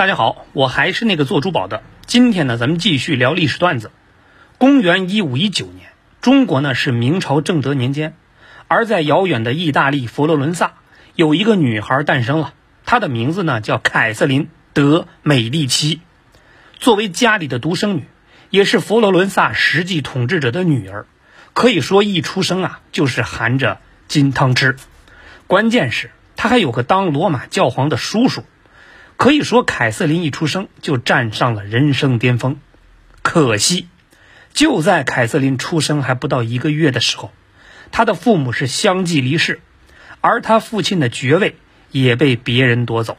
[0.00, 1.82] 大家好，我还是那个做珠宝的。
[2.06, 3.90] 今天呢，咱们继续聊历史段子。
[4.56, 5.90] 公元一五一九年，
[6.22, 8.14] 中国呢是明朝正德年间，
[8.66, 10.72] 而在遥远的意大利佛罗伦萨，
[11.16, 12.54] 有一个女孩诞生了，
[12.86, 16.00] 她的名字呢叫凯瑟琳·德·美第奇。
[16.78, 18.04] 作为家里的独生女，
[18.48, 21.04] 也是佛罗伦萨实际统治者的女儿，
[21.52, 24.78] 可以说一出生啊就是含着金汤匙。
[25.46, 28.44] 关键是她还有个当罗马教皇的叔叔。
[29.20, 32.58] 可以说，凯瑟琳一出生就站上了人生巅峰。
[33.20, 33.86] 可惜，
[34.54, 37.30] 就在凯瑟琳出生还不到一个月的时候，
[37.92, 39.60] 她的父母是相继离世，
[40.22, 41.56] 而她父亲的爵位
[41.90, 43.18] 也被别人夺走。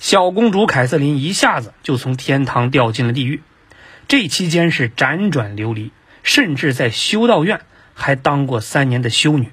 [0.00, 3.40] 小公主凯瑟琳一下子就从天堂掉进了地狱。
[4.08, 5.92] 这期间是辗转流离，
[6.24, 7.60] 甚至在修道院
[7.94, 9.52] 还当过三年的修女。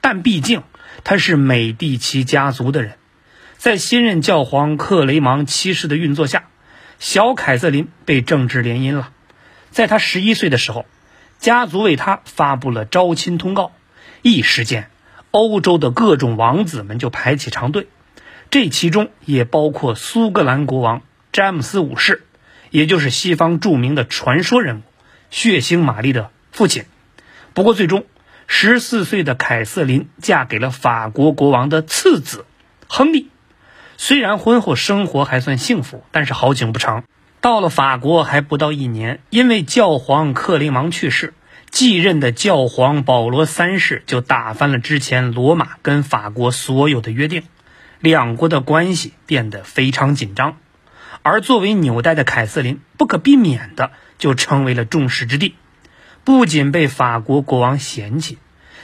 [0.00, 0.62] 但毕竟
[1.04, 2.94] 她是美第奇家族的人。
[3.58, 6.44] 在新任教皇克雷芒七世的运作下，
[7.00, 9.10] 小凯瑟琳被政治联姻了。
[9.70, 10.86] 在她十一岁的时候，
[11.40, 13.72] 家族为她发布了招亲通告，
[14.22, 14.90] 一时间，
[15.32, 17.88] 欧洲的各种王子们就排起长队，
[18.48, 22.22] 这其中也包括苏格兰国王詹姆斯五世，
[22.70, 24.82] 也就是西方著名的传说人物
[25.30, 26.84] 血腥玛丽的父亲。
[27.54, 28.06] 不过，最终，
[28.46, 32.46] 十四岁的凯瑟琳嫁给了法国国王的次子
[32.86, 33.30] 亨利。
[34.00, 37.02] 虽然婚后生活还算幸福，但是好景不长。
[37.40, 41.34] 到了法国还不到一年，因为教皇克林芒去世，
[41.68, 47.42] 继任的教皇保罗三世就打翻了之前罗马跟法国所有的约定，
[47.98, 50.58] 两国的关系变得非常紧张。
[51.24, 55.56] 而作为纽带的凯瑟琳，不可避免的就成为了众矢之的，
[56.22, 58.38] 不仅被法国国王嫌弃，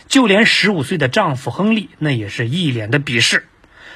[0.09, 3.47] 就连十五岁的丈夫亨利那也是一脸的鄙视。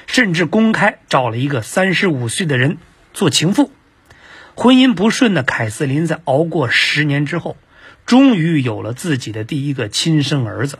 [0.07, 2.77] 甚至公开找了一个三十五岁的人
[3.13, 3.71] 做情妇，
[4.55, 7.57] 婚姻不顺的凯瑟琳在熬过十年之后，
[8.05, 10.79] 终于有了自己的第一个亲生儿子。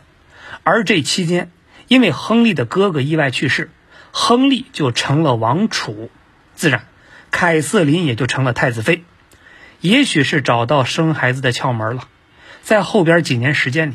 [0.64, 1.50] 而这期间，
[1.88, 3.70] 因为亨利的哥哥意外去世，
[4.10, 6.10] 亨利就成了王储，
[6.54, 6.86] 自然，
[7.30, 9.04] 凯瑟琳也就成了太子妃。
[9.80, 12.08] 也许是找到生孩子的窍门了，
[12.62, 13.94] 在后边几年时间里，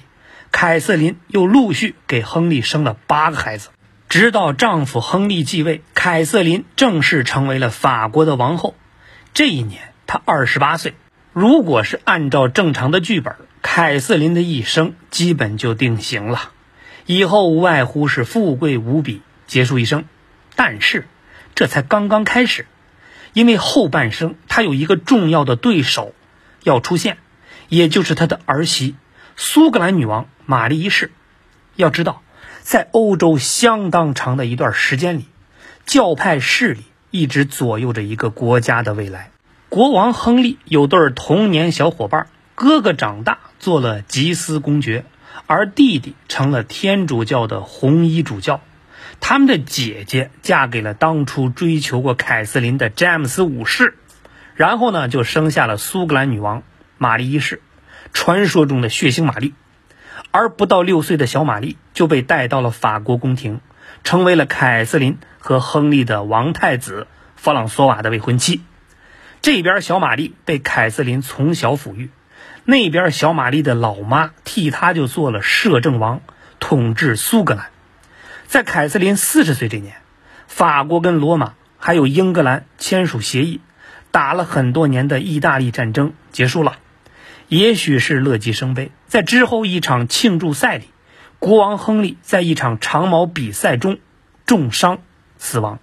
[0.51, 3.69] 凯瑟琳又陆续给亨利生了八个孩子。
[4.17, 8.73] 直到丈夫亨利继位，凯瑟琳正式成为了法国的王后。
[9.33, 10.93] 这一年，她二十八岁。
[11.33, 16.51] 如果是按照正常的剧本，凯瑟琳的一生基本就定型了，
[17.05, 20.05] 以后无外乎是富贵无比，结束一生。
[20.55, 21.09] 但是，
[21.53, 22.67] 这才刚刚开始，
[23.33, 26.15] 因为后半生她有一个重要的对手
[26.63, 27.17] 要出现，
[27.67, 28.95] 也就是她的儿媳
[29.35, 31.11] 苏格兰女王玛丽一世。
[31.75, 32.21] 要知道。
[32.65, 35.27] 在欧洲相当长的一段时间里，
[35.85, 36.81] 教派势力
[37.11, 39.29] 一直左右着一个国家的未来。
[39.69, 42.25] 国王亨利有对童年小伙伴，
[42.55, 45.05] 哥哥长大做了吉斯公爵，
[45.45, 48.61] 而弟弟成了天主教的红衣主教。
[49.19, 53.93] 他们的姐姐嫁给了当初追求过凯瑟琳的詹姆斯五世，
[54.55, 56.63] 然后呢，就生下了苏格兰女王
[56.97, 57.61] 玛丽一世，
[58.11, 59.53] 传说中的血腥玛丽。
[60.35, 63.61] 而不到六岁的小玛丽就被带到了法国宫廷，
[64.03, 67.07] 成为了凯瑟琳和亨利的王太子
[67.37, 68.61] 弗朗索瓦的未婚妻。
[69.41, 72.09] 这边小玛丽被凯瑟琳从小抚育，
[72.65, 76.19] 那边小玛丽的老妈替她就做了摄政王，
[76.59, 77.67] 统治苏格兰。
[78.45, 79.95] 在凯瑟琳四十岁这年，
[80.47, 83.61] 法国跟罗马还有英格兰签署协议，
[84.11, 86.75] 打了很多年的意大利战争结束了。
[87.47, 90.89] 也许是乐极生悲，在之后一场庆祝赛里，
[91.37, 93.99] 国王亨利在一场长矛比赛中
[94.47, 94.99] 重伤
[95.37, 95.79] 死亡。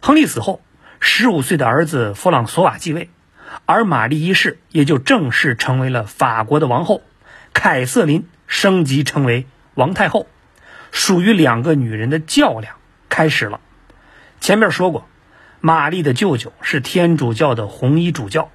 [0.00, 0.60] 亨利死后，
[1.00, 3.08] 十五岁的儿子弗朗索瓦继位，
[3.64, 7.02] 而玛丽一世也就正式成为了法国的王后。
[7.54, 10.26] 凯瑟琳升级成为王太后，
[10.90, 12.76] 属于两个女人的较量
[13.08, 13.60] 开始了。
[14.40, 15.06] 前面说过，
[15.60, 18.50] 玛丽的舅舅是天主教的红衣主教。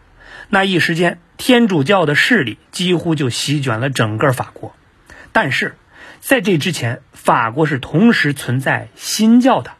[0.50, 4.75] 那一时间，天主教的势力几乎就席卷了整个法国。
[5.31, 5.75] 但是，
[6.19, 9.72] 在这之前，法国是同时存在新教的，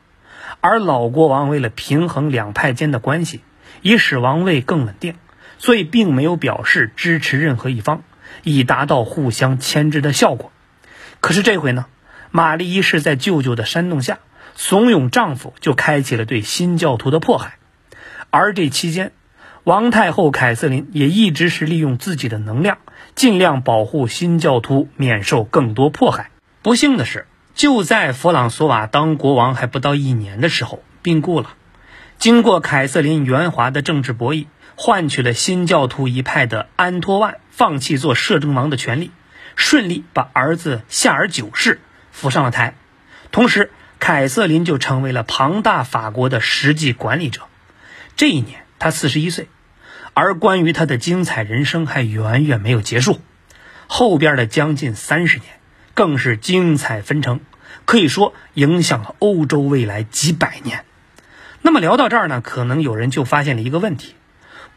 [0.62, 3.42] 而老国王为了平衡两派间的关系，
[3.81, 5.15] 以使王位更稳定，
[5.57, 8.03] 所以并没有表示支持任何一方，
[8.44, 10.51] 以达到互相牵制的效果。
[11.21, 11.88] 可是这回呢，
[12.30, 14.19] 玛丽一世在舅舅的煽动下，
[14.56, 17.57] 怂恿丈夫就开启了对新教徒的迫害，
[18.30, 19.12] 而这期间。
[19.68, 22.78] 王太后凯瑟琳也一直是利用自己的能量，
[23.16, 26.31] 尽量保护新教徒免受更多迫害。
[26.62, 31.50] 不幸的是，就在弗朗索瓦当国王还不到一年的时候病故了。
[32.18, 34.46] 经过凯瑟琳圆滑的政治博弈，
[34.78, 39.12] 换取了新教徒一派的安托万放弃做摄政王的权利，
[39.58, 41.81] 顺利把儿子夏尔九世
[42.13, 42.75] 扶上了台。
[43.34, 47.42] 同时，凯瑟琳就成为了庞大法国的实际管理者。
[48.16, 49.50] 这一年，他四十一岁。
[50.19, 53.22] 而关于他的精彩人生还远远没有结束，
[53.86, 55.60] 后边的将近三十年
[55.94, 57.40] 更是精彩纷呈，
[57.86, 60.86] 可以说影响了欧洲未来几百年。
[61.62, 64.16] 那么聊到这儿呢，可能有人就发现了一个问题：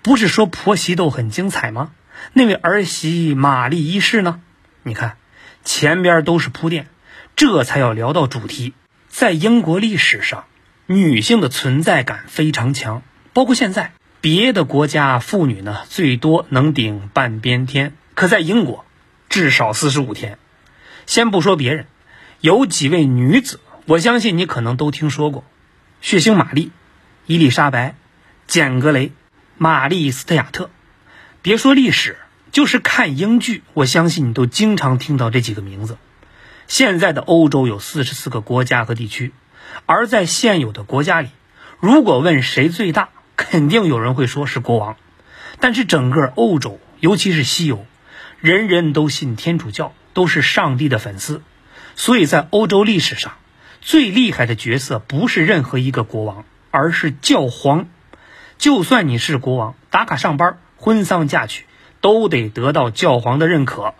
[0.02, 1.92] 不是说婆媳斗很精彩吗？
[2.34, 4.42] 那位儿媳玛丽一世呢？
[4.82, 5.16] 你看，
[5.64, 6.86] 前边都是铺垫，
[7.34, 8.74] 这才要聊到主题。
[9.08, 10.44] 在英国历史上，
[10.84, 13.02] 女性的存在感非常强，
[13.32, 13.92] 包括现在。
[14.20, 18.84] 别的国家妇女呢，最多能顶半边天，可在英国，
[19.30, 20.36] 至少四十五天。
[21.06, 21.86] 先不说别人，
[22.40, 25.44] 有几位女子，我相信你可能都听说过：
[26.02, 26.70] 血腥玛丽、
[27.24, 27.94] 伊丽莎白、
[28.46, 29.12] 简·格雷、
[29.56, 30.68] 玛丽·斯特亚特。
[31.40, 32.18] 别说历史，
[32.52, 35.96] 就是看英剧，我相信你都经常听到这几个名字。
[36.68, 39.32] 现在的欧洲有四十四个国家和地区，
[39.86, 41.30] 而在现有的国家里，
[41.80, 43.08] 如果问谁最大？
[43.42, 44.98] 肯定有人会说是国王，
[45.60, 47.86] 但是整个欧洲，尤其是西欧，
[48.38, 51.40] 人人都信天主教，都是上帝的粉丝，
[51.96, 53.32] 所以在欧洲历史上，
[53.80, 57.88] 最厉害的角色不是任何一个国王，而是教皇。
[58.58, 61.64] 就算你是国王，打卡上班、婚丧嫁娶，
[62.02, 63.94] 都得得到教皇的认可，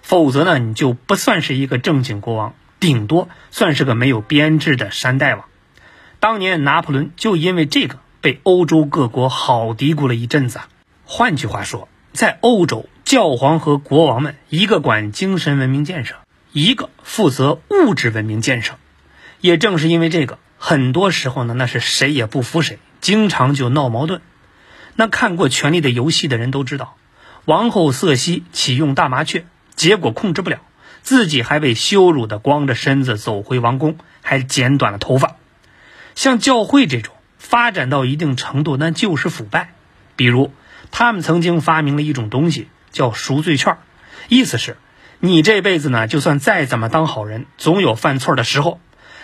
[0.00, 5.44] 否则呢，你就不算是一个正经国王，顶多算是个没有编制的山大王。
[6.18, 7.98] 当年拿破仑就因为这个。
[8.26, 10.58] 被欧洲各国好嘀咕了一阵子。
[11.04, 16.16] 换句话说，在欧洲，教皇和国王们一个管精神文明建设，
[16.50, 18.74] 一个负责物质文明建设。
[19.40, 24.20] 也正是因为这个，很多时候呢，那是谁也不服谁，经常就闹矛盾。
[24.96, 26.96] 那看过《权力的游戏》的人都知道，
[27.44, 29.46] 王后瑟西启用大麻雀，
[29.76, 30.58] 结果控制不了，
[31.02, 35.36] 自己还被羞辱的光着身子走回王宫，还剪短了头发。
[36.16, 37.14] 像教会这种。
[37.48, 39.72] 发展到一定程度，那就是腐败。
[40.16, 40.52] 比如，
[40.90, 43.78] 他们曾经发明了一种东西，叫赎罪券，
[44.28, 44.78] 意思是，
[45.20, 48.80] 你这辈子呢，就算再怎么当好人，总有犯错的时候，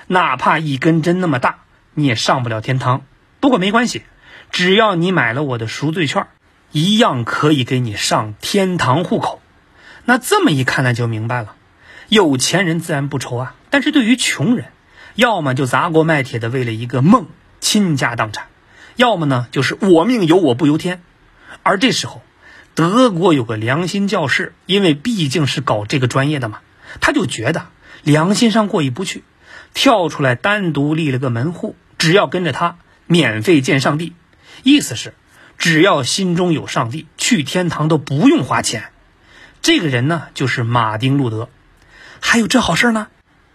[0.06, 1.64] 哪怕一根针那么大，
[1.94, 3.02] 你也上不了天堂。
[3.40, 4.02] 不过没关系，
[4.52, 6.28] 只要你买了我的赎罪券，
[6.70, 9.42] 一样可以给你上天堂户口。
[10.04, 11.56] 那这么一看，那就明白了，
[12.08, 13.56] 有钱人自然不愁啊。
[13.68, 14.66] 但是对于穷人，
[15.16, 17.26] 要么就砸锅卖铁的为了一个梦。
[17.72, 18.48] 倾家荡产，
[18.96, 21.00] 要么呢就是我命由我不由天。
[21.62, 22.20] 而这时候，
[22.74, 26.58] 德国有个良心教士，因为毕竟是搞这个专业的嘛，
[27.00, 27.68] 他就觉得
[28.02, 29.24] 良心上过意不去，
[29.72, 32.76] 跳出来单独立了个门户，只要跟着他
[33.06, 34.12] 免费见上帝，
[34.64, 35.14] 意思是
[35.56, 38.90] 只要心中有上帝，去天堂都不用花钱。
[39.62, 41.48] 这个人呢就是马丁路德，
[42.20, 43.06] 还有这好事呢。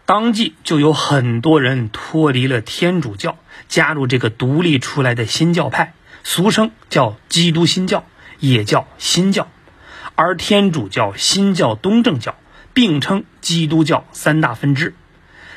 [0.08, 3.38] 当即就有很多人脱离了天主教，
[3.68, 5.94] 加入这个独立出来的新教派，
[6.24, 8.06] 俗称叫基督新教，
[8.40, 9.50] 也叫新教。
[10.16, 12.36] 而天主教、新教、东正教
[12.74, 14.96] 并称基督教三大分支。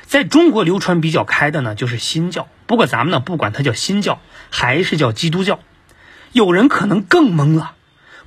[0.02, 2.49] 在中国流传比较开的呢，就是新教。
[2.67, 4.19] 不过咱们呢，不管它叫新教
[4.50, 5.61] 还是叫基督教，
[6.32, 7.76] 有人可能更懵了，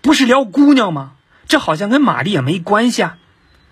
[0.01, 1.15] 不是聊姑娘吗？
[1.49, 3.17] 这好像跟玛丽也没关系啊！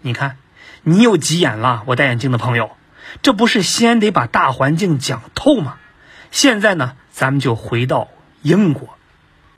[0.01, 0.35] 你看。
[0.83, 2.71] 你有急眼了，我戴眼镜的朋友，
[3.21, 5.77] 这不是先得把大环境讲透吗？
[6.31, 8.07] 现在呢，咱们就回到
[8.41, 8.97] 英国。